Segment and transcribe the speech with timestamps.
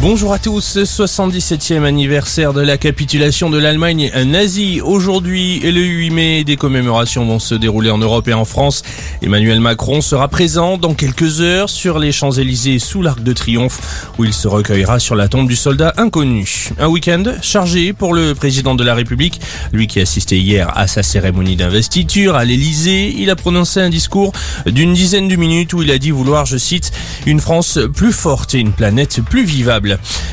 [0.00, 4.80] Bonjour à tous, 77e anniversaire de la capitulation de l'Allemagne nazie.
[4.80, 8.84] Aujourd'hui et le 8 mai, des commémorations vont se dérouler en Europe et en France.
[9.22, 14.24] Emmanuel Macron sera présent dans quelques heures sur les Champs-Élysées sous l'Arc de Triomphe où
[14.24, 16.68] il se recueillera sur la tombe du soldat inconnu.
[16.78, 19.40] Un week-end chargé pour le président de la République,
[19.72, 23.16] lui qui assistait hier à sa cérémonie d'investiture à l'Élysée.
[23.18, 24.32] Il a prononcé un discours
[24.64, 26.92] d'une dizaine de minutes où il a dit vouloir, je cite,
[27.26, 29.87] une France plus forte et une planète plus vivable.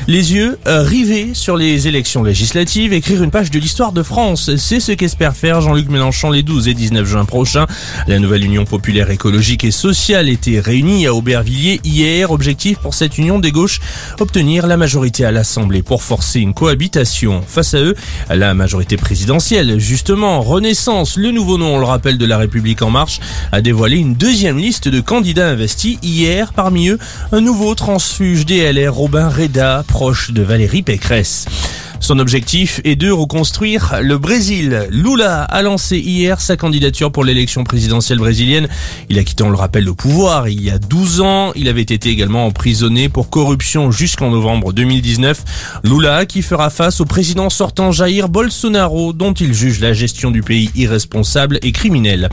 [0.08, 4.54] Les yeux euh, rivés sur les élections législatives, écrire une page de l'histoire de France,
[4.56, 7.66] c'est ce qu'espère faire Jean-Luc Mélenchon les 12 et 19 juin prochains.
[8.06, 12.30] La nouvelle Union populaire écologique et sociale était réunie à Aubervilliers hier.
[12.30, 13.80] Objectif pour cette union des gauches,
[14.20, 17.42] obtenir la majorité à l'Assemblée pour forcer une cohabitation.
[17.46, 17.94] Face à eux,
[18.30, 22.90] la majorité présidentielle, justement, Renaissance, le nouveau nom, on le rappelle, de la République en
[22.90, 23.20] marche,
[23.52, 26.52] a dévoilé une deuxième liste de candidats investis hier.
[26.52, 26.98] Parmi eux,
[27.32, 29.45] un nouveau transfuge DLR, Robin Ré
[29.86, 31.44] proche de Valérie Pécresse.
[32.00, 34.86] Son objectif est de reconstruire le Brésil.
[34.90, 38.68] Lula a lancé hier sa candidature pour l'élection présidentielle brésilienne.
[39.08, 41.52] Il a quitté, on le rappelle, le pouvoir il y a 12 ans.
[41.56, 45.80] Il avait été également emprisonné pour corruption jusqu'en novembre 2019.
[45.84, 50.42] Lula qui fera face au président sortant Jair Bolsonaro dont il juge la gestion du
[50.42, 52.28] pays irresponsable et criminelle.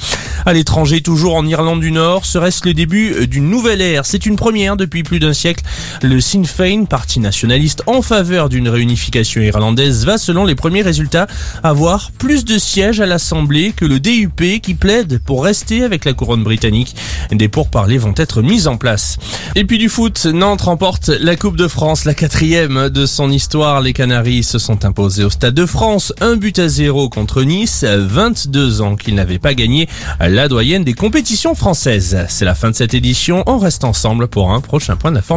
[0.45, 4.35] À l'étranger, toujours en Irlande du Nord, serait-ce le début d'une nouvelle ère C'est une
[4.35, 5.63] première depuis plus d'un siècle.
[6.01, 11.27] Le Sinn Féin, parti nationaliste en faveur d'une réunification irlandaise, va, selon les premiers résultats,
[11.63, 16.13] avoir plus de sièges à l'Assemblée que le DUP qui plaide pour rester avec la
[16.13, 16.95] couronne britannique.
[17.31, 19.17] Des pourparlers vont être mis en place.
[19.55, 23.81] Et puis du foot, Nantes remporte la Coupe de France, la quatrième de son histoire.
[23.81, 27.83] Les Canaries se sont imposés au Stade de France, un but à zéro contre Nice,
[27.83, 29.87] 22 ans qu'ils n'avaient pas gagné
[30.19, 32.25] la doyenne des compétitions françaises.
[32.29, 35.33] C'est la fin de cette édition, on reste ensemble pour un prochain point d'information.